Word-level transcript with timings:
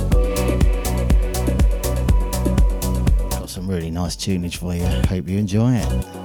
Got 3.31 3.51
some 3.51 3.69
really 3.69 3.91
nice 3.91 4.17
tunage 4.17 4.57
for 4.57 4.75
you. 4.75 4.87
Hope 5.09 5.29
you 5.29 5.39
enjoy 5.39 5.75
it. 5.75 6.16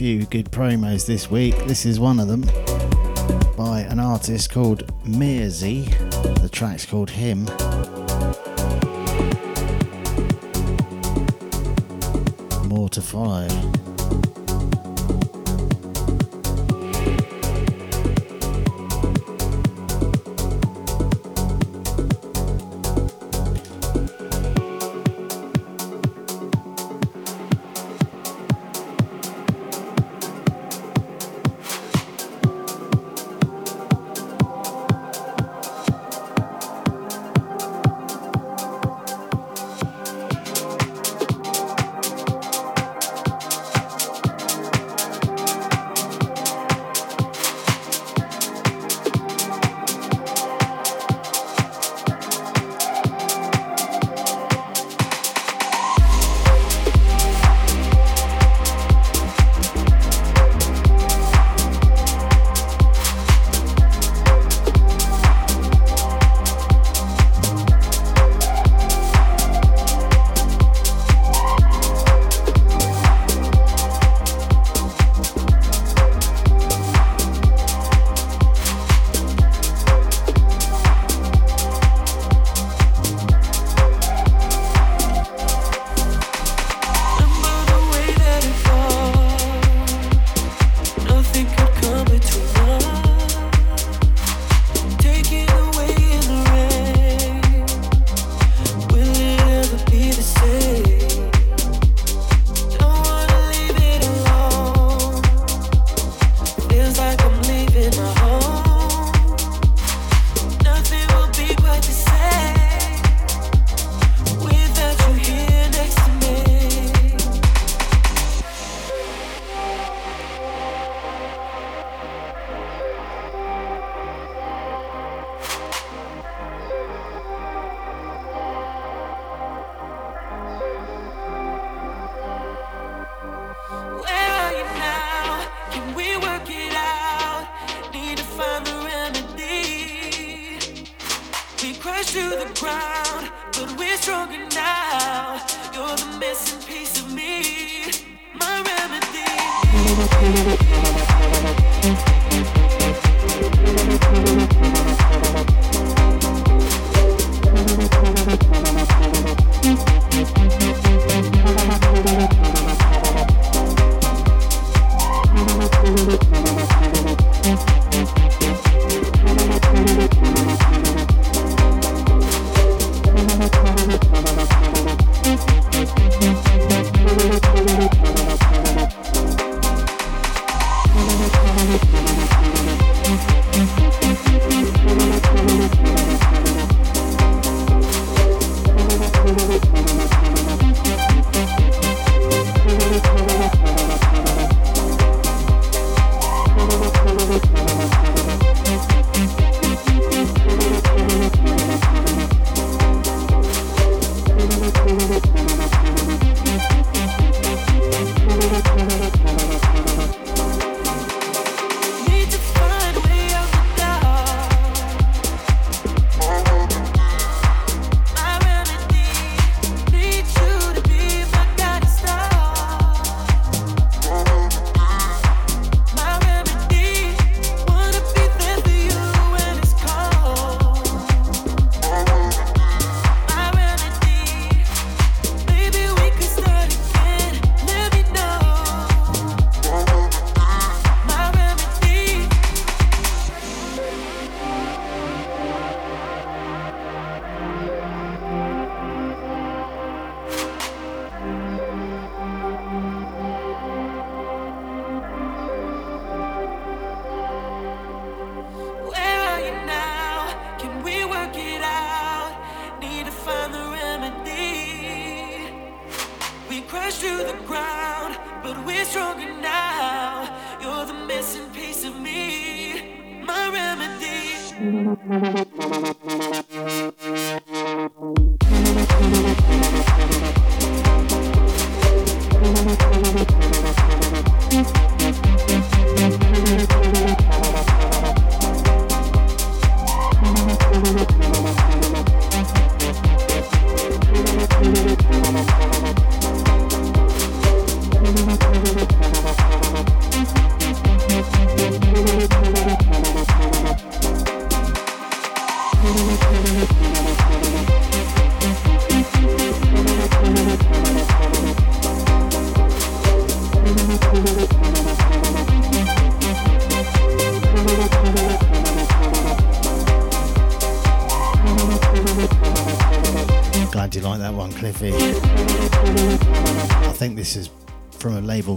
Few 0.00 0.24
good 0.24 0.50
promos 0.50 1.04
this 1.04 1.30
week. 1.30 1.54
This 1.66 1.84
is 1.84 2.00
one 2.00 2.20
of 2.20 2.26
them 2.26 2.40
by 3.54 3.80
an 3.80 3.98
artist 3.98 4.50
called 4.50 4.86
Mearzie. 5.04 5.90
The 6.40 6.48
track's 6.48 6.86
called 6.86 7.10
Hymn. 7.10 7.44
More 12.66 12.88
to 12.88 13.02
follow. 13.02 13.46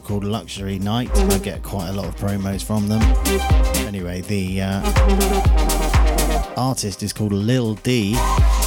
Called 0.03 0.23
Luxury 0.23 0.79
Night. 0.79 1.09
I 1.17 1.37
get 1.39 1.63
quite 1.63 1.89
a 1.89 1.93
lot 1.93 2.05
of 2.05 2.15
promos 2.17 2.63
from 2.63 2.87
them. 2.87 3.01
Anyway, 3.87 4.21
the 4.21 4.61
uh, 4.61 4.81
artist 6.57 7.01
is 7.03 7.13
called 7.13 7.33
Lil 7.33 7.75
D, 7.75 8.15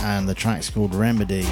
and 0.02 0.28
the 0.28 0.34
track's 0.34 0.70
called 0.70 0.94
Remedy. 0.94 1.46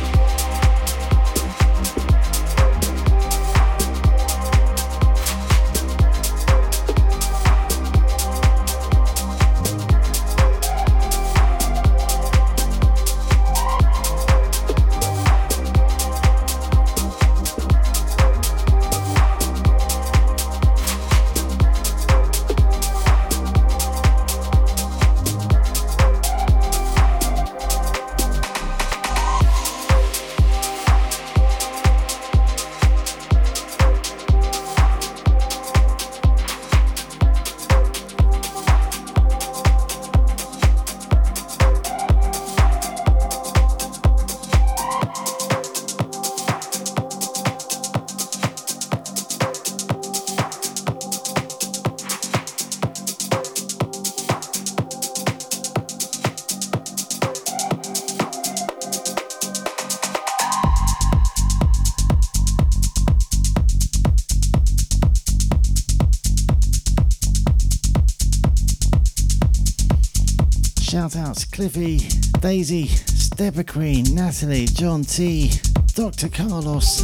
Cliffy, 71.55 71.99
Daisy, 72.41 72.89
Stepper 72.89 73.63
Queen, 73.63 74.05
Natalie, 74.13 74.67
John 74.67 75.05
T, 75.05 75.53
Dr. 75.95 76.29
Carlos, 76.29 77.03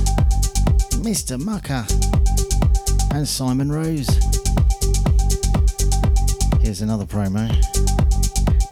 Mr. 0.97 1.39
Mucker, 1.39 1.87
and 3.15 3.29
Simon 3.29 3.71
Rose. 3.71 4.09
Here's 6.61 6.81
another 6.81 7.05
promo 7.05 7.49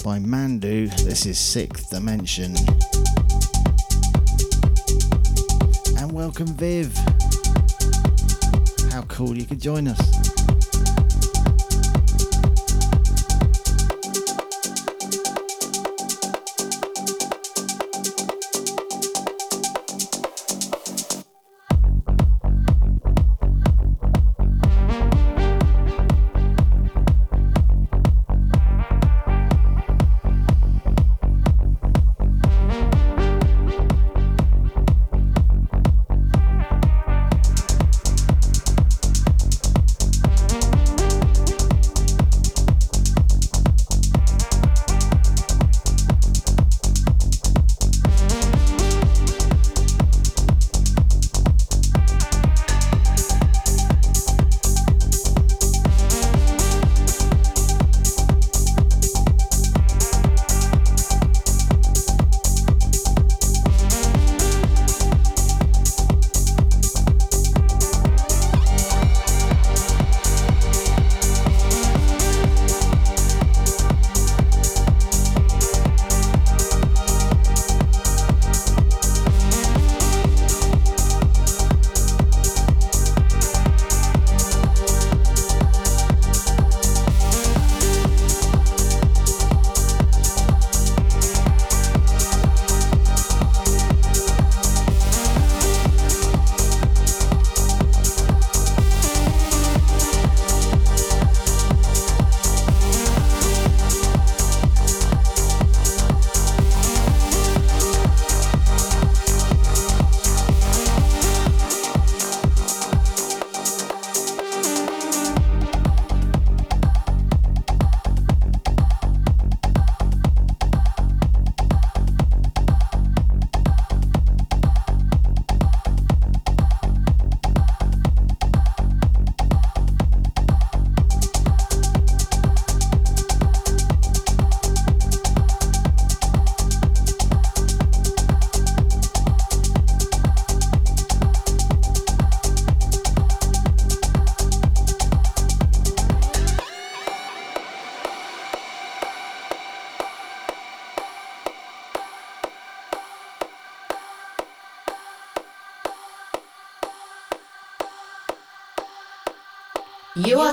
by 0.02 0.18
Mandu. 0.18 0.88
This 1.04 1.26
is 1.26 1.38
Sixth 1.38 1.90
Dimension. 1.90 2.56
And 5.97 6.11
welcome, 6.11 6.49
Viv. 6.56 6.92
How 8.90 9.02
cool 9.02 9.38
you 9.38 9.44
could 9.44 9.61
join 9.61 9.87
us. 9.87 10.27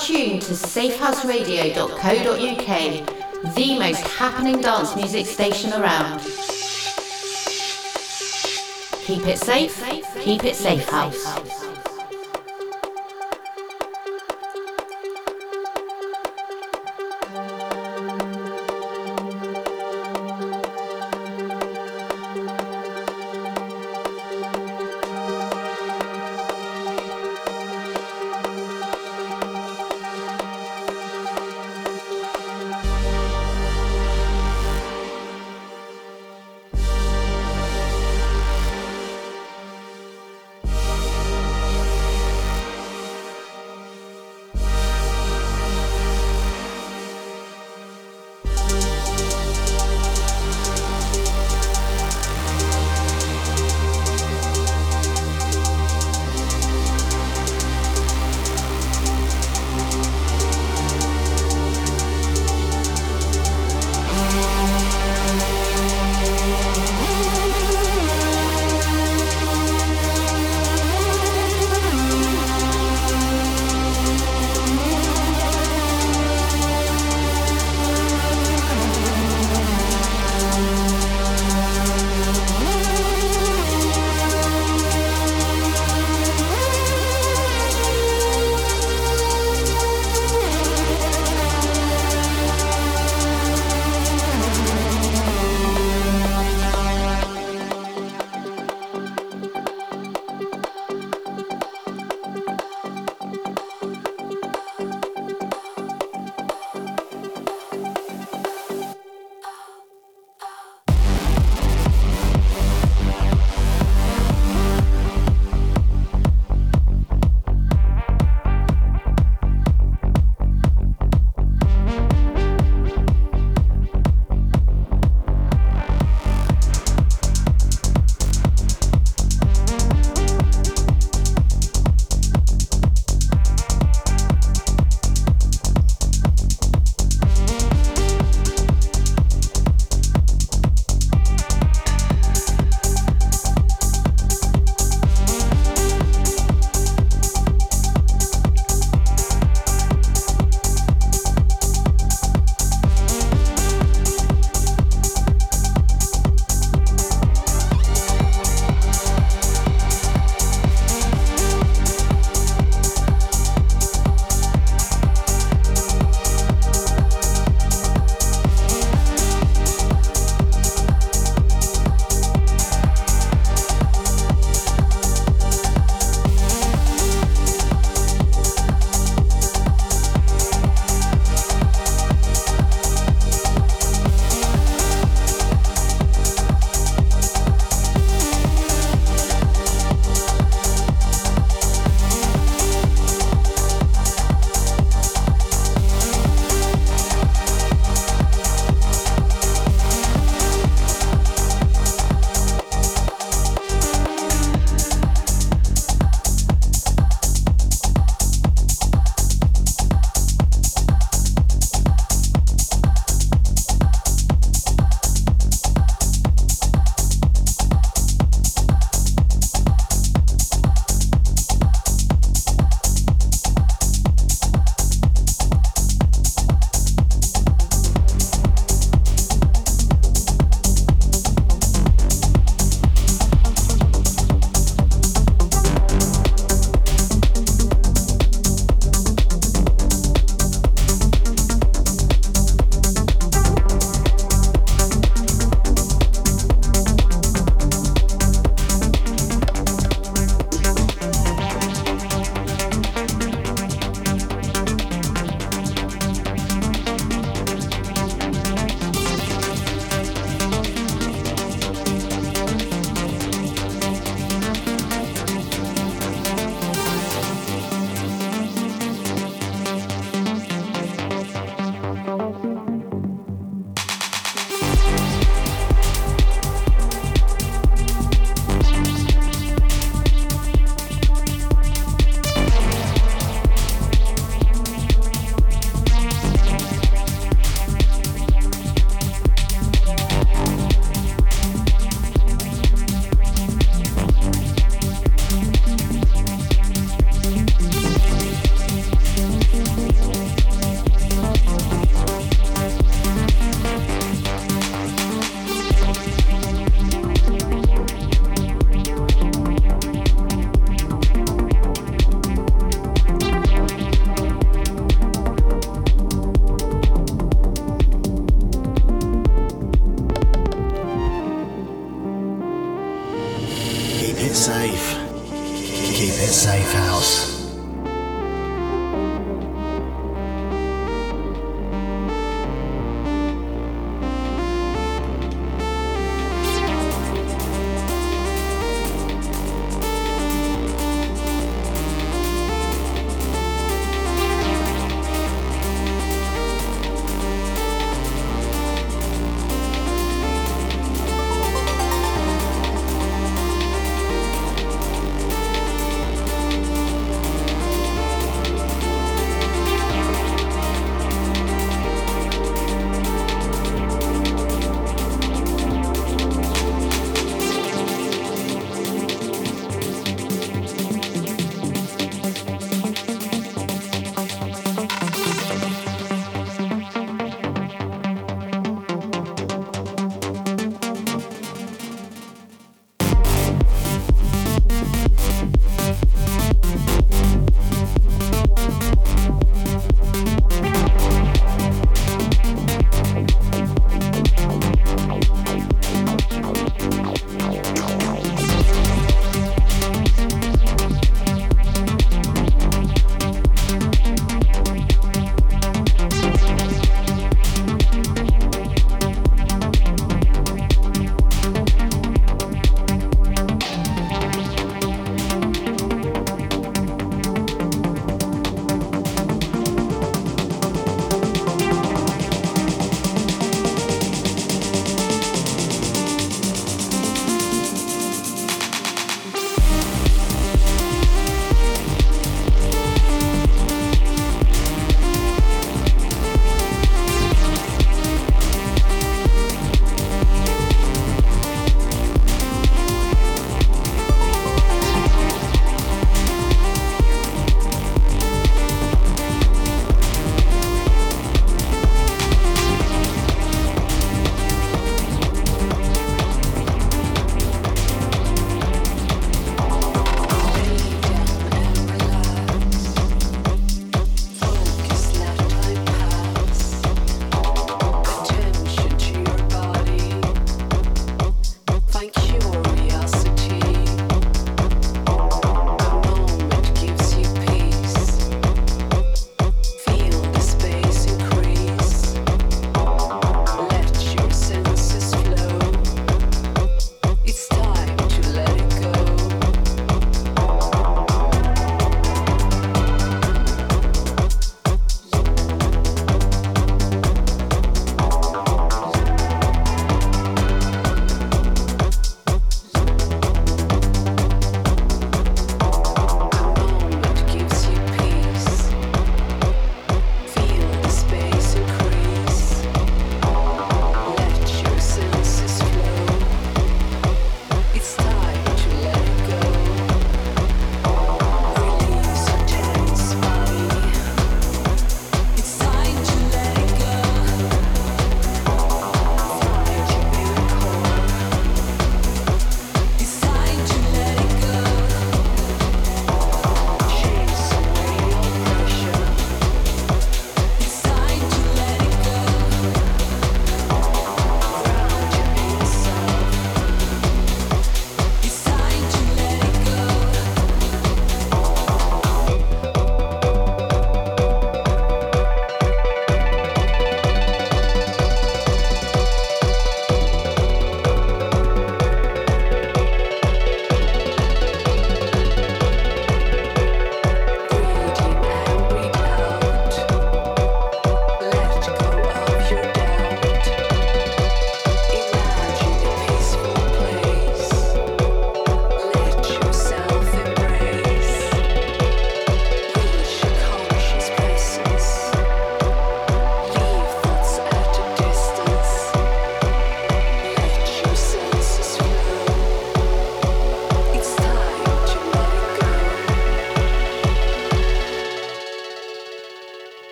Tuned 0.00 0.42
to 0.42 0.52
safehouseradio.co.uk, 0.54 3.54
the 3.54 3.78
most 3.78 4.00
happening 4.00 4.60
dance 4.60 4.96
music 4.96 5.26
station 5.26 5.72
around. 5.74 6.20
Keep 9.04 9.26
it 9.26 9.38
safe, 9.38 9.84
keep 10.20 10.44
it 10.44 10.56
safe 10.56 10.88
house. 10.88 11.59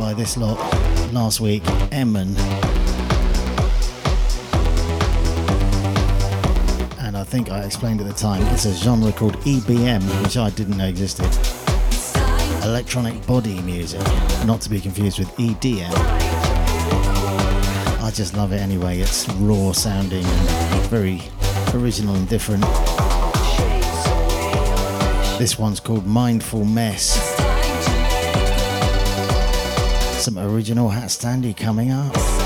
By 0.00 0.14
this 0.14 0.38
lot 0.38 0.56
last 1.12 1.40
week, 1.40 1.62
Emmon. 1.92 2.34
And 7.00 7.18
I 7.18 7.22
think 7.22 7.50
I 7.50 7.64
explained 7.64 8.00
at 8.00 8.06
the 8.06 8.14
time, 8.14 8.42
it's 8.54 8.64
a 8.64 8.72
genre 8.72 9.12
called 9.12 9.36
EBM, 9.40 10.00
which 10.22 10.38
I 10.38 10.48
didn't 10.50 10.78
know 10.78 10.86
existed. 10.86 11.28
Electronic 12.64 13.26
body 13.26 13.60
music, 13.60 14.00
not 14.46 14.62
to 14.62 14.70
be 14.70 14.80
confused 14.80 15.18
with 15.18 15.28
EDM. 15.36 15.92
I 18.02 18.10
just 18.14 18.34
love 18.34 18.52
it 18.52 18.60
anyway, 18.62 19.00
it's 19.00 19.28
raw 19.34 19.72
sounding 19.72 20.24
and 20.24 20.86
very 20.86 21.20
original 21.74 22.14
and 22.14 22.26
different. 22.26 22.62
This 25.38 25.58
one's 25.58 25.78
called 25.78 26.06
Mindful 26.06 26.64
Mess. 26.64 27.49
Some 30.20 30.38
original 30.38 30.90
Hat 30.90 31.08
Standy 31.08 31.56
coming 31.56 31.92
up. 31.92 32.39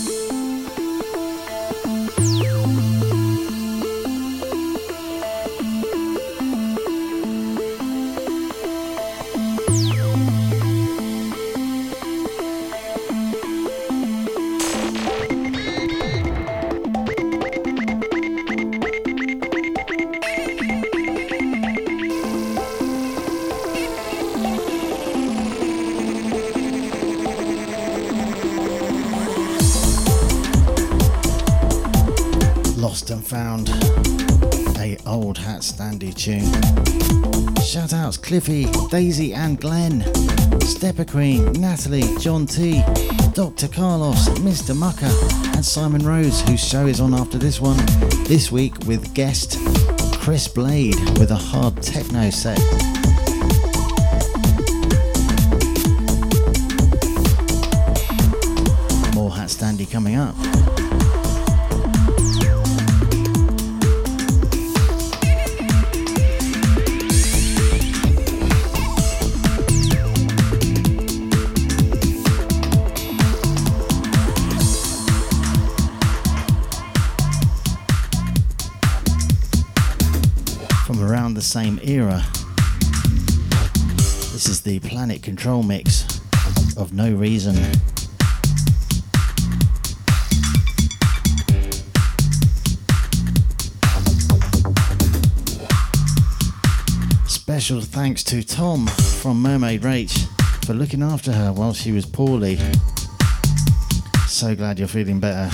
Cliffy, 38.31 38.65
Daisy 38.89 39.33
and 39.33 39.59
Glenn, 39.59 40.05
Stepper 40.61 41.03
Queen, 41.03 41.51
Natalie, 41.51 42.15
John 42.17 42.45
T, 42.45 42.81
Dr. 43.33 43.67
Carlos, 43.67 44.29
Mr. 44.39 44.73
Mucker, 44.73 45.11
and 45.53 45.65
Simon 45.65 46.01
Rose, 46.05 46.39
whose 46.43 46.65
show 46.65 46.87
is 46.87 47.01
on 47.01 47.13
after 47.13 47.37
this 47.37 47.59
one, 47.59 47.75
this 48.29 48.49
week 48.49 48.73
with 48.87 49.13
guest 49.13 49.57
Chris 50.21 50.47
Blade 50.47 50.95
with 51.19 51.31
a 51.31 51.35
hard 51.35 51.83
techno 51.83 52.29
set. 52.29 52.57
More 59.13 59.29
HatStandy 59.29 59.91
coming 59.91 60.15
up. 60.15 60.50
Era. 81.91 82.23
This 84.31 84.47
is 84.47 84.61
the 84.61 84.79
Planet 84.79 85.21
Control 85.21 85.61
mix 85.61 86.21
of 86.77 86.93
No 86.93 87.13
Reason. 87.13 87.55
Special 97.27 97.81
thanks 97.81 98.23
to 98.23 98.41
Tom 98.41 98.87
from 98.87 99.41
Mermaid 99.41 99.81
Rach 99.81 100.15
for 100.65 100.73
looking 100.73 101.03
after 101.03 101.33
her 101.33 101.51
while 101.51 101.73
she 101.73 101.91
was 101.91 102.05
poorly. 102.05 102.57
So 104.27 104.55
glad 104.55 104.79
you're 104.79 104.87
feeling 104.87 105.19
better. 105.19 105.51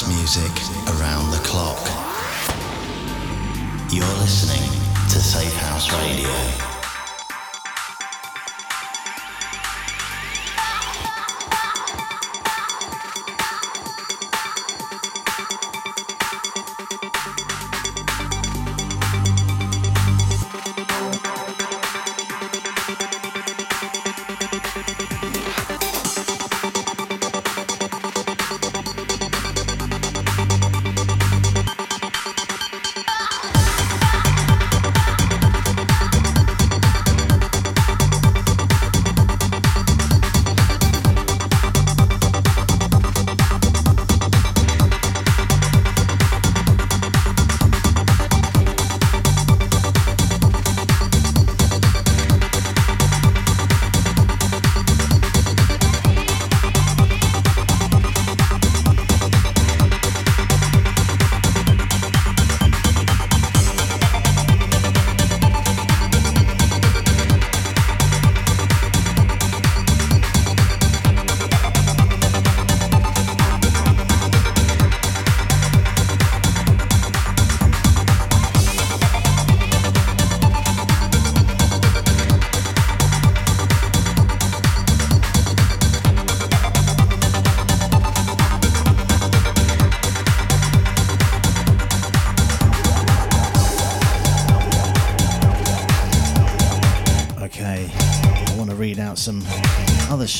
Music 0.00 0.50
around 0.88 1.30
the 1.30 1.40
clock. 1.44 1.78
You're 3.92 4.06
listening 4.20 4.70
to 5.10 5.20
Safe 5.20 5.54
House 5.56 5.92
Radio. 5.92 6.71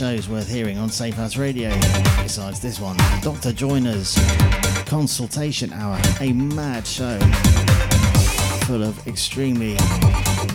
Shows 0.03 0.29
worth 0.29 0.51
hearing 0.51 0.79
on 0.79 0.89
Safe 0.89 1.15
House 1.15 1.37
Radio 1.37 1.71
besides 2.25 2.59
this 2.59 2.81
one. 2.81 2.97
Dr. 3.21 3.53
Joyner's 3.53 4.19
Consultation 4.85 5.73
Hour, 5.73 5.97
a 6.21 6.33
mad 6.33 6.85
show 6.85 7.21
full 8.67 8.83
of 8.83 9.07
extremely 9.07 9.77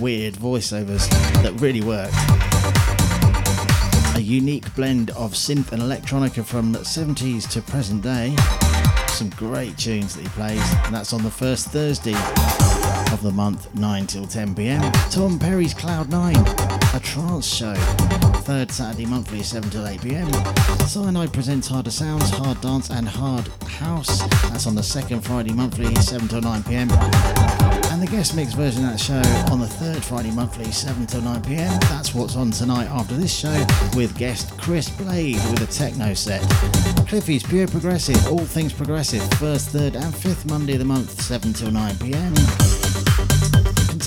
weird 0.01 0.33
voiceovers 0.33 1.09
that 1.43 1.53
really 1.61 1.79
work. 1.79 2.11
A 4.17 4.21
unique 4.21 4.75
blend 4.75 5.11
of 5.11 5.31
synth 5.31 5.71
and 5.71 5.81
electronica 5.81 6.43
from 6.43 6.73
the 6.73 6.79
70s 6.79 7.49
to 7.51 7.61
present 7.61 8.03
day. 8.03 8.35
Some 9.07 9.29
great 9.29 9.77
tunes 9.77 10.13
that 10.15 10.23
he 10.23 10.27
plays, 10.29 10.61
and 10.83 10.93
that's 10.93 11.13
on 11.13 11.23
the 11.23 11.31
first 11.31 11.67
Thursday 11.69 12.15
of 13.13 13.21
the 13.23 13.31
month, 13.31 13.73
9 13.75 14.07
till 14.07 14.27
10 14.27 14.55
pm. 14.55 14.91
Tom 15.09 15.39
Perry's 15.39 15.73
Cloud 15.73 16.09
9, 16.09 16.35
a 16.35 16.99
trance 16.99 17.47
show. 17.47 18.06
Third 18.47 18.71
Saturday 18.71 19.05
monthly, 19.05 19.43
7 19.43 19.69
till 19.69 19.85
8 19.85 20.01
pm. 20.01 20.31
Cyanide 20.87 21.33
presents 21.33 21.67
Harder 21.67 21.91
Sounds, 21.91 22.29
Hard 22.29 22.61
Dance, 22.61 22.89
and 22.89 23.05
Hard 23.05 23.45
House. 23.67 24.21
That's 24.43 24.65
on 24.65 24.73
the 24.73 24.81
second 24.81 25.19
Friday 25.19 25.51
monthly, 25.51 25.93
7 25.95 26.29
till 26.29 26.39
9 26.39 26.63
pm. 26.63 26.89
And 27.91 28.01
the 28.01 28.07
guest 28.09 28.37
mix 28.37 28.53
version 28.53 28.85
of 28.85 28.91
that 28.91 28.99
show 29.01 29.21
on 29.51 29.59
the 29.59 29.67
third 29.67 30.01
Friday 30.01 30.31
monthly, 30.31 30.71
7 30.71 31.05
till 31.07 31.21
9 31.23 31.41
pm. 31.41 31.77
That's 31.81 32.15
what's 32.15 32.37
on 32.37 32.51
tonight 32.51 32.87
after 32.87 33.15
this 33.15 33.37
show 33.37 33.65
with 33.97 34.17
guest 34.17 34.57
Chris 34.57 34.89
Blade 34.91 35.35
with 35.51 35.63
a 35.63 35.67
techno 35.67 36.13
set. 36.13 36.39
Cliffy's 37.05 37.43
Pure 37.43 37.67
Progressive, 37.67 38.31
all 38.31 38.45
things 38.45 38.71
progressive, 38.71 39.29
first, 39.33 39.71
third, 39.71 39.97
and 39.97 40.15
fifth 40.15 40.45
Monday 40.45 40.73
of 40.73 40.79
the 40.79 40.85
month, 40.85 41.21
7 41.21 41.51
till 41.51 41.69
9 41.69 41.97
pm. 41.97 42.33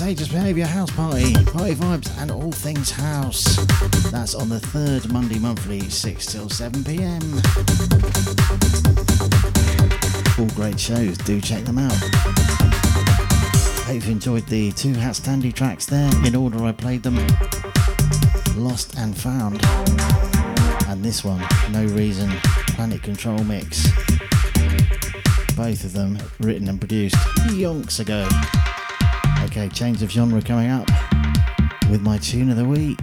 Contagious 0.01 0.29
Behaviour 0.29 0.65
House 0.65 0.89
Party, 0.89 1.31
Party 1.45 1.75
Vibes, 1.75 2.09
and 2.19 2.31
all 2.31 2.51
things 2.51 2.89
house. 2.89 3.55
That's 4.09 4.33
on 4.33 4.49
the 4.49 4.59
third 4.59 5.07
Monday 5.11 5.37
monthly, 5.37 5.79
6 5.79 6.25
till 6.25 6.49
7 6.49 6.83
pm. 6.83 7.21
All 10.39 10.49
great 10.55 10.79
shows, 10.79 11.19
do 11.19 11.39
check 11.39 11.65
them 11.65 11.77
out. 11.77 11.93
Hope 13.85 14.03
you 14.03 14.11
enjoyed 14.11 14.47
the 14.47 14.71
two 14.71 14.93
HatStandy 14.93 15.53
tracks 15.53 15.85
there 15.85 16.09
in 16.25 16.35
order 16.35 16.63
I 16.63 16.71
played 16.71 17.03
them 17.03 17.17
Lost 18.55 18.97
and 18.97 19.15
Found. 19.15 19.63
And 20.87 21.05
this 21.05 21.23
one, 21.23 21.45
No 21.69 21.85
Reason, 21.85 22.27
Planet 22.69 23.03
Control 23.03 23.43
Mix. 23.43 23.87
Both 25.55 25.83
of 25.83 25.93
them 25.93 26.17
written 26.39 26.69
and 26.69 26.79
produced 26.79 27.17
yonks 27.51 27.99
ago. 27.99 28.27
Okay, 29.51 29.67
change 29.67 30.01
of 30.01 30.09
genre 30.09 30.41
coming 30.41 30.69
up 30.71 30.87
with 31.89 32.01
my 32.01 32.17
tune 32.19 32.49
of 32.49 32.55
the 32.55 32.63
week. 32.63 32.97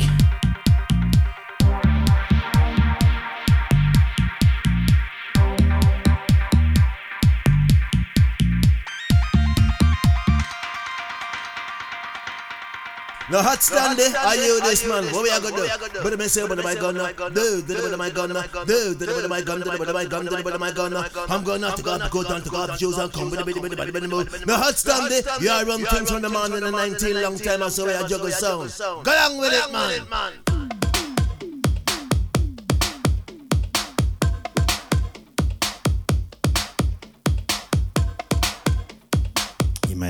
No 13.30 13.42
hot 13.42 13.62
stand 13.62 14.00
eh? 14.00 14.08
there. 14.08 14.20
Are 14.20 14.36
you 14.36 14.58
eh? 14.58 14.64
this 14.64 14.86
man? 14.88 15.04
What 15.12 15.22
we 15.22 15.30
are 15.30 15.40
gonna 15.40 15.56
do? 15.56 16.00
But 16.02 16.18
me 16.18 16.28
say, 16.28 16.48
but 16.48 16.62
my 16.64 16.74
gun, 16.74 16.94
do, 16.94 17.62
do, 17.62 17.90
but 17.90 17.98
my 17.98 18.10
gun, 18.10 18.28
do, 18.30 18.94
do, 18.94 19.06
but 19.06 19.28
my 19.28 19.42
gun, 19.42 19.60
eh? 19.60 19.64
do, 19.64 19.78
but 19.78 19.92
my 19.92 20.04
gun, 20.06 20.24
do, 20.24 20.42
but 20.42 20.60
my 20.60 20.72
gun. 20.72 20.96
I'm 21.28 21.44
gonna 21.44 21.68
go 21.68 21.76
to 21.76 21.82
go, 21.82 22.08
go 22.08 22.22
down 22.22 22.42
to 22.42 22.48
go 22.48 22.62
up 22.62 22.78
shoes 22.78 22.96
and 22.96 23.12
come 23.12 23.28
bitty, 23.30 23.44
bitty, 23.44 23.60
bitty, 23.60 23.76
bitty, 23.76 24.06
bitty. 24.08 24.44
No 24.46 24.56
hot 24.56 24.76
stand 24.76 25.12
there. 25.12 25.22
You 25.40 25.50
are 25.50 25.64
run 25.66 25.84
things 25.84 26.10
from 26.10 26.22
the 26.22 26.30
man 26.30 26.52
in 26.54 26.60
the 26.60 26.70
19 26.70 27.22
long 27.22 27.38
time, 27.38 27.62
I 27.62 27.68
saw 27.68 27.84
we 27.86 27.92
are 27.92 28.08
juggle 28.08 28.30
sound. 28.30 28.72
Go 29.04 29.12
along 29.12 29.38
with 29.38 29.52
it, 29.52 29.72
man. 30.10 30.47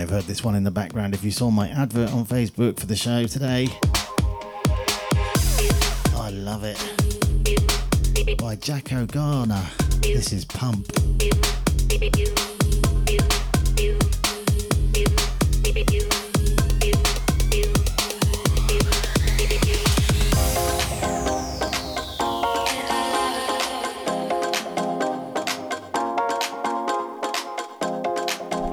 Have 0.08 0.22
heard 0.22 0.26
this 0.26 0.42
one 0.42 0.54
in 0.54 0.64
the 0.64 0.70
background 0.70 1.12
if 1.12 1.22
you 1.22 1.30
saw 1.30 1.50
my 1.50 1.68
advert 1.68 2.10
on 2.14 2.24
Facebook 2.24 2.80
for 2.80 2.86
the 2.86 2.96
show 2.96 3.26
today. 3.26 3.68
I 6.16 6.30
love 6.30 6.64
it. 6.64 6.78
By 8.38 8.56
Jaco 8.56 9.06
Garner. 9.06 9.66
This 10.00 10.32
is 10.32 10.46
Pump. 10.46 10.86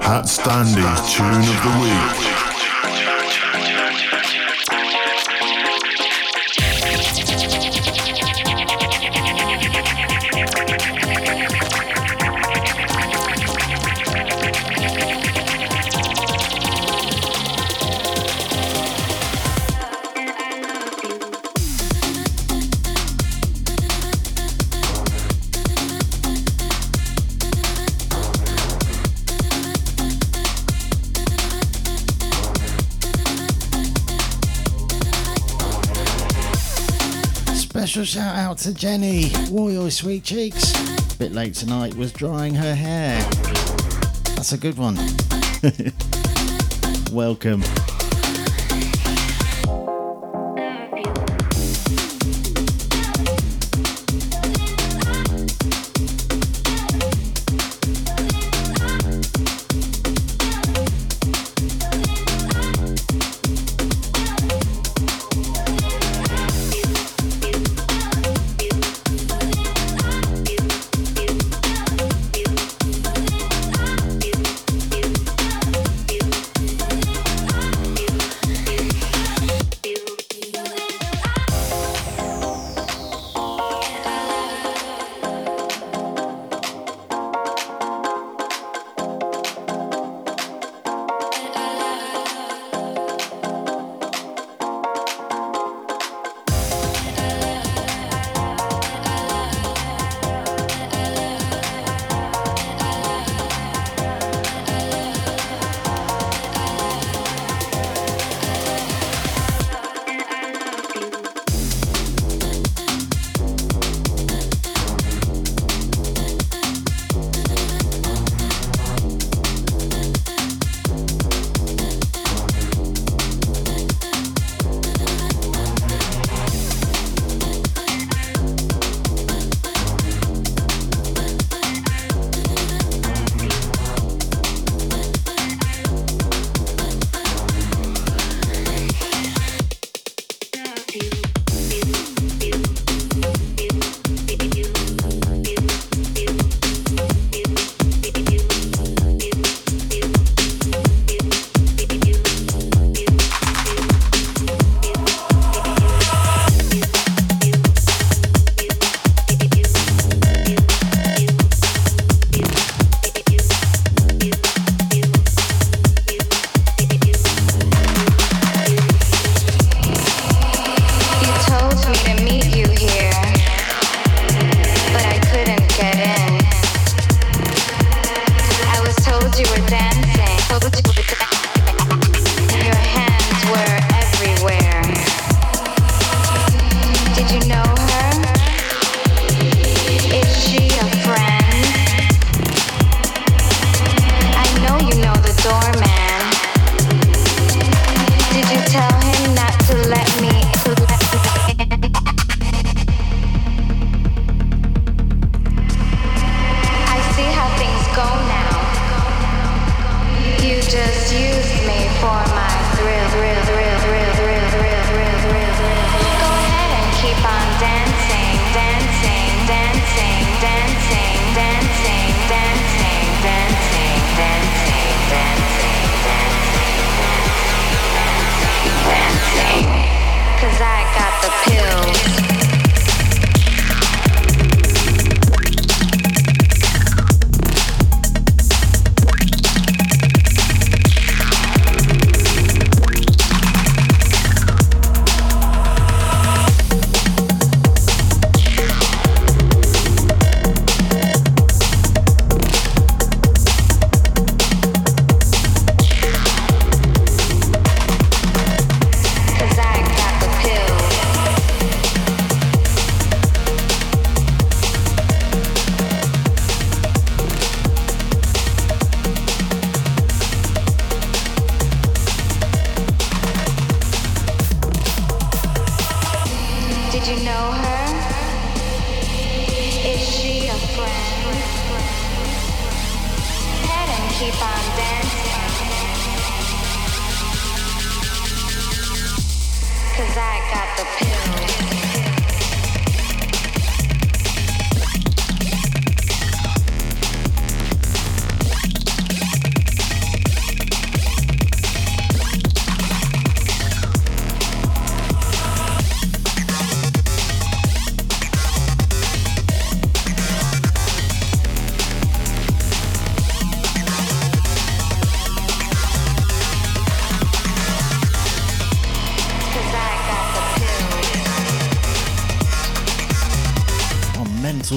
HatStandy's 0.06 1.14
Tune 1.14 1.26
of 1.26 1.62
the 1.64 1.80
Week. 1.82 2.35
Special 37.96 38.20
shout 38.20 38.36
out 38.36 38.58
to 38.58 38.74
Jenny, 38.74 39.32
Royal 39.50 39.90
Sweet 39.90 40.22
Cheeks. 40.22 40.74
A 41.14 41.16
Bit 41.16 41.32
late 41.32 41.54
tonight, 41.54 41.94
was 41.94 42.12
drying 42.12 42.54
her 42.54 42.74
hair. 42.74 43.22
That's 44.34 44.52
a 44.52 44.58
good 44.58 44.76
one. 44.76 44.98
Welcome. 47.10 47.62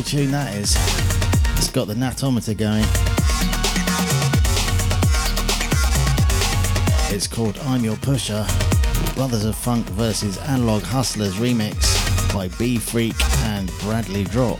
Tune 0.10 0.32
that 0.32 0.56
is. 0.56 0.76
It's 1.58 1.70
got 1.70 1.86
the 1.86 1.94
natometer 1.94 2.58
going. 2.58 2.84
It's 7.16 7.28
called 7.28 7.60
I'm 7.66 7.84
Your 7.84 7.96
Pusher, 7.98 8.44
Brothers 9.14 9.46
of 9.46 9.56
Funk 9.56 9.86
versus 9.90 10.40
Analogue 10.40 10.82
Hustlers 10.82 11.36
remix 11.36 12.34
by 12.34 12.48
B-Phreak 12.58 13.14
and 13.44 13.72
Bradley 13.82 14.24
Drop. 14.24 14.60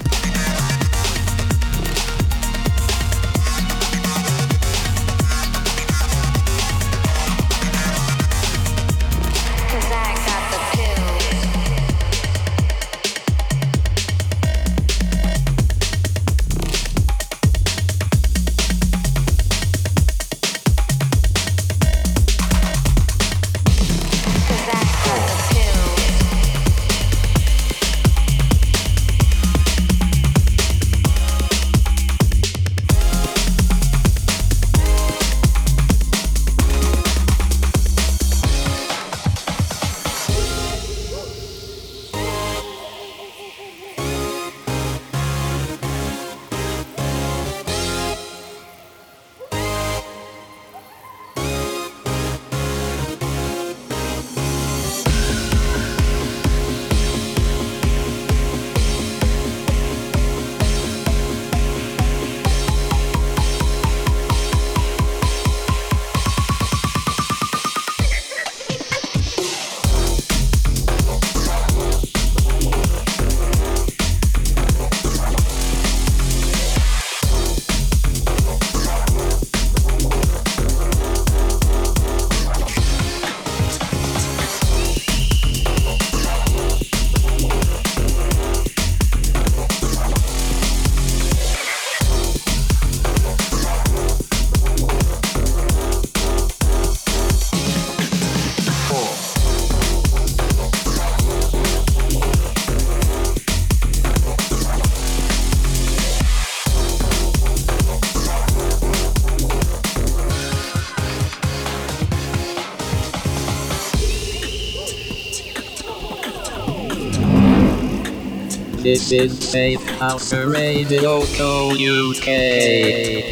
This 118.90 119.12
is 119.12 119.38
Safe 119.38 119.86
House 120.00 120.34
Radio 120.34 121.24
Co. 121.38 121.70
UK. 121.70 123.29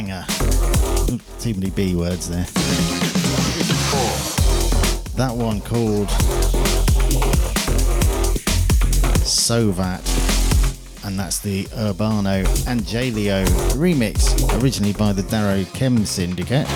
Banger. 0.00 0.24
Too 1.38 1.54
many 1.54 1.70
B 1.70 1.94
words 1.94 2.28
there. 2.28 2.46
That 5.16 5.34
one 5.34 5.60
called 5.60 6.08
Sovat, 9.26 10.00
and 11.04 11.18
that's 11.18 11.40
the 11.40 11.64
Urbano 11.64 12.46
and 12.66 12.80
Jaleo 12.82 13.44
remix, 13.74 14.62
originally 14.62 14.94
by 14.94 15.12
the 15.12 15.22
Darrow 15.24 15.64
Chem 15.74 16.06
Syndicate. 16.06 16.66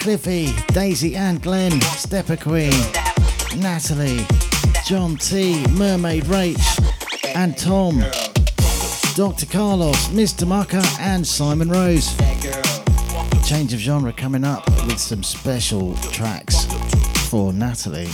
Cliffy, 0.00 0.48
Daisy 0.68 1.14
and 1.14 1.42
Glenn, 1.42 1.78
Stepper 1.82 2.36
Queen, 2.36 2.72
Natalie, 3.58 4.26
John 4.86 5.18
T, 5.18 5.62
Mermaid 5.72 6.24
Rach, 6.24 6.56
and 7.34 7.56
Tom, 7.58 8.02
Dr. 9.14 9.44
Carlos, 9.44 10.08
Mr. 10.08 10.48
Mucker, 10.48 10.82
and 11.00 11.26
Simon 11.26 11.68
Rose. 11.68 12.16
Change 13.46 13.74
of 13.74 13.78
genre 13.78 14.12
coming 14.14 14.42
up 14.42 14.66
with 14.86 14.98
some 14.98 15.22
special 15.22 15.94
tracks 15.96 16.64
for 17.28 17.52
Natalie. 17.52 18.08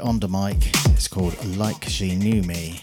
on 0.00 0.18
the 0.18 0.28
mic. 0.28 0.56
It's 0.92 1.08
called 1.08 1.42
Like 1.56 1.84
She 1.84 2.14
Knew 2.14 2.42
Me. 2.42 2.80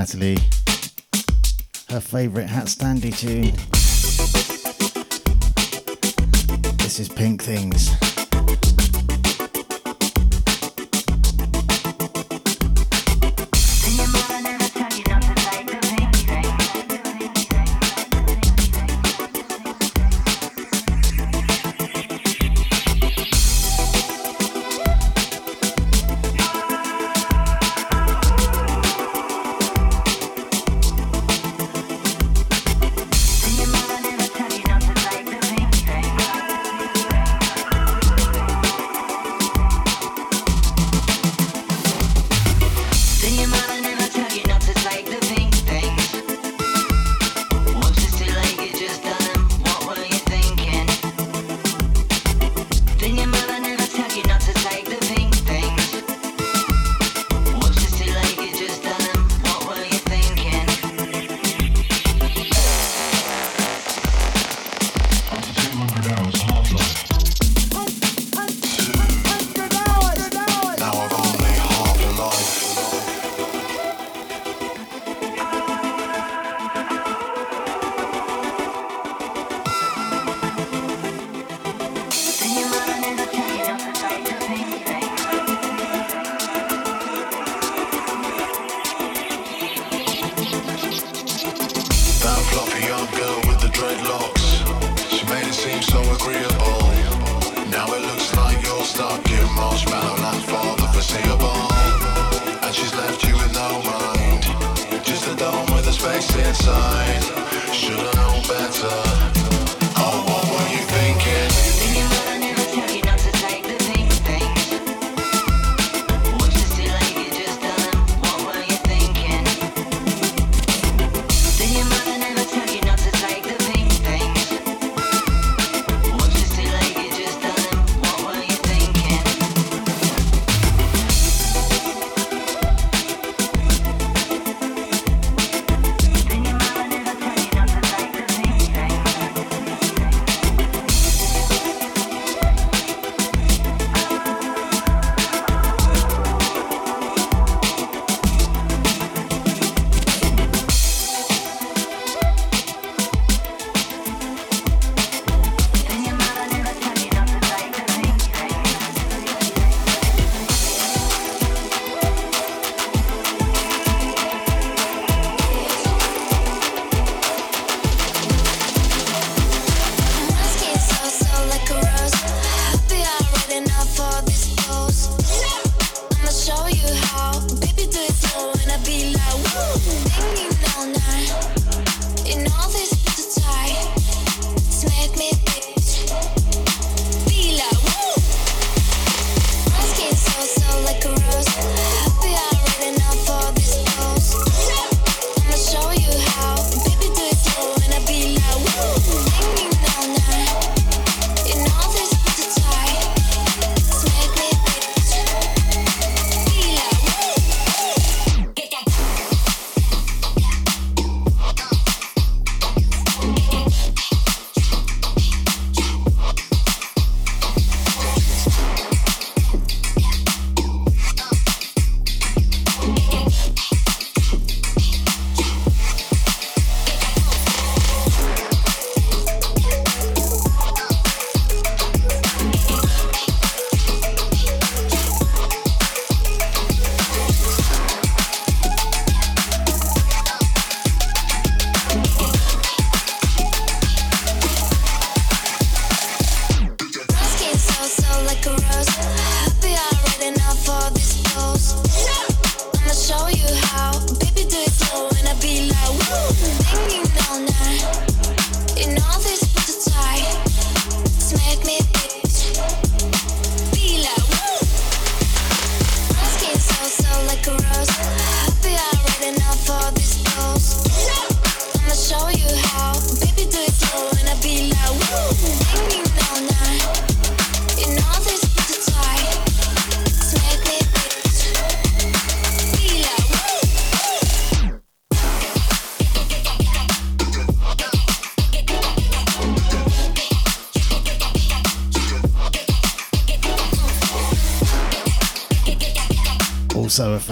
Natalie. 0.00 0.38
Her 1.90 2.00
favourite 2.00 2.48
HatStandy 2.48 3.14
tune. 3.14 3.54
This 6.78 6.98
is 6.98 7.10
Pink 7.10 7.42
Things. 7.42 8.09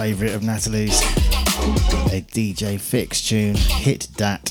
Favourite 0.09 0.33
of 0.33 0.41
Natalie's. 0.41 1.01
A 2.11 2.21
DJ 2.33 2.79
Fixx 2.79 3.27
tune, 3.27 3.53
Hit 3.53 4.07
Dat. 4.17 4.48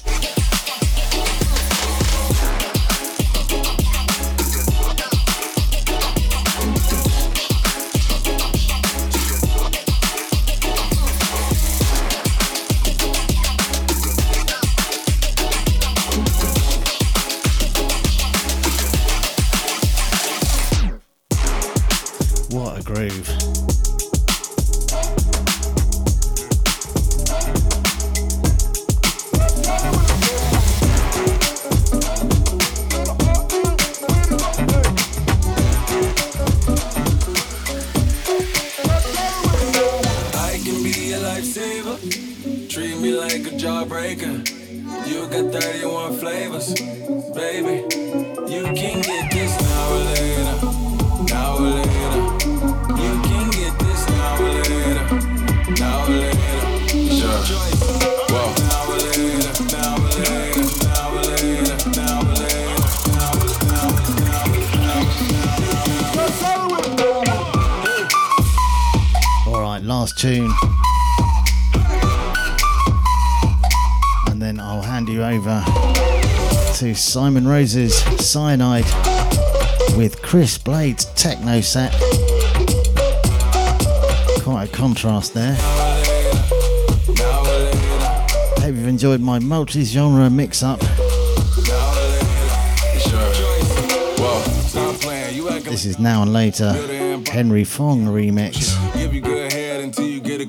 You 44.71 45.27
got 45.29 45.51
31 45.51 46.19
flavors, 46.19 46.75
baby. 47.33 47.89
You 48.53 48.65
can 48.75 49.01
get 49.01 49.31
this 49.33 49.59
now 49.63 49.93
or 49.93 49.99
later. 50.05 50.57
Now 51.33 51.57
or 51.57 51.61
later. 51.73 52.23
You 53.01 53.13
can 53.25 53.49
get 53.51 53.79
this 53.79 54.07
now 54.11 54.37
or 54.37 54.51
later. 54.53 55.05
Now 55.81 56.05
or 56.05 56.11
later. 56.11 56.39
Your. 56.93 57.41
Whoa. 58.29 58.53
Now 58.61 58.93
or 58.93 58.99
later. 58.99 59.53
Now 59.73 59.97
or 59.97 60.13
later. 60.21 60.65
Now 60.85 61.17
or 61.17 61.25
later. 61.25 61.77
Now 61.97 62.21
or 62.21 62.37
later. 62.37 62.77
Alright, 69.49 69.83
last 69.83 70.19
tune. 70.19 70.53
Over 75.39 75.63
to 76.75 76.95
Simon 76.95 77.47
Rose's 77.47 77.97
Cyanide 78.19 78.85
with 79.97 80.21
Chris 80.21 80.59
Blade's 80.59 81.05
techno 81.15 81.61
set. 81.61 81.93
Quite 84.43 84.69
a 84.69 84.73
contrast 84.73 85.35
there. 85.35 85.55
Hope 88.57 88.75
you've 88.75 88.89
enjoyed 88.89 89.21
my 89.21 89.39
multi 89.39 89.85
genre 89.85 90.29
mix 90.29 90.65
up. 90.65 90.81
This 95.65 95.85
is 95.85 96.01
now 96.01 96.23
and 96.23 96.33
later 96.33 96.73
Henry 97.31 97.63
Fong 97.63 98.07
remix. 98.07 98.75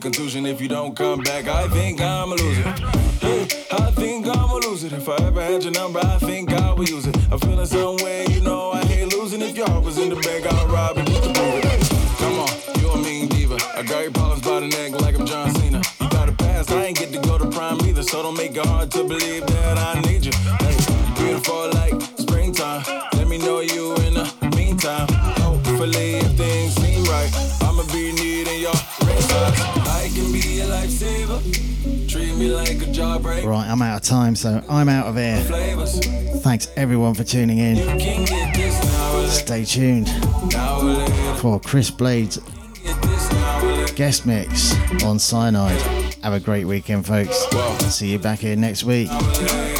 Contusion. 0.01 0.45
If 0.45 0.61
you 0.61 0.69
don't 0.69 0.95
come 0.95 1.19
back, 1.21 1.47
I 1.47 1.67
think 1.67 1.99
I'm 1.99 2.31
a 2.31 2.35
loser. 2.35 2.98
I 5.59 5.61
your 5.61 5.71
number, 5.73 5.99
I 5.99 6.17
think 6.19 6.53
I 6.53 6.73
would 6.73 6.87
use 6.87 7.05
it. 7.05 7.17
I'm 7.29 7.37
feeling 7.39 7.65
some 7.65 7.97
way, 7.97 8.25
you 8.29 8.39
know 8.39 8.71
I 8.71 8.85
hate 8.85 9.13
losing. 9.13 9.41
If 9.41 9.57
heart 9.57 9.83
was 9.83 9.97
in 9.97 10.07
the 10.07 10.15
bank, 10.15 10.45
I'll 10.45 10.67
rob 10.67 10.97
it 10.97 11.05
just 11.07 11.23
to 11.23 11.33
prove 11.33 11.65
it. 11.65 11.89
Come 12.17 12.39
on, 12.39 12.49
you 12.79 12.89
a 12.89 12.97
mean 13.03 13.27
diva. 13.27 13.57
I 13.75 13.83
got 13.83 14.03
your 14.03 14.11
problems 14.11 14.41
by 14.41 14.61
the 14.61 14.67
neck 14.67 14.93
like 15.01 15.19
I'm 15.19 15.25
John 15.25 15.51
Cena. 15.55 15.81
You 15.99 16.09
got 16.11 16.29
a 16.29 16.31
past, 16.31 16.71
I 16.71 16.85
ain't 16.85 16.97
get 16.97 17.11
to 17.11 17.19
go 17.19 17.37
to 17.37 17.45
prime 17.49 17.77
either, 17.81 18.03
so 18.03 18.23
don't 18.23 18.37
make 18.37 18.55
it 18.55 18.65
hard 18.65 18.89
to 18.91 19.03
believe 19.03 19.45
that 19.47 19.77
I 19.77 19.99
need 19.99 20.23
you 20.23 20.31
Right, 33.21 33.67
I'm 33.67 33.81
out 33.81 33.97
of 33.97 34.07
time, 34.07 34.35
so 34.35 34.63
I'm 34.69 34.87
out 34.89 35.07
of 35.07 35.15
here. 35.15 35.41
Thanks 36.39 36.67
everyone 36.77 37.13
for 37.13 37.23
tuning 37.23 37.57
in. 37.57 37.77
Can 37.77 38.25
get 38.25 38.55
this 38.55 38.83
now 38.83 39.13
or 39.13 39.19
later. 39.19 39.31
Stay 39.31 39.65
tuned 39.65 40.07
later. 40.07 41.11
Eh? 41.11 41.35
for 41.35 41.59
Chris 41.59 41.91
Blade's 41.91 42.37
Get 42.37 43.01
this 43.01 43.31
now 43.31 43.59
or 43.65 43.71
later. 43.71 43.93
guest 43.93 44.25
mix 44.25 44.73
on 45.03 45.19
Cyanide. 45.19 45.81
Have 46.23 46.33
a 46.33 46.39
great 46.39 46.65
weekend, 46.65 47.05
folks. 47.05 47.37
See 47.93 48.11
you 48.11 48.19
back 48.19 48.39
here 48.39 48.55
next 48.55 48.83
week. 48.83 49.09
Now 49.09 49.19
or 49.19 49.31
later. 49.33 49.78